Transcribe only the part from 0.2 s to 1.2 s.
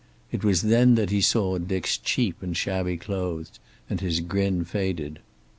It was then that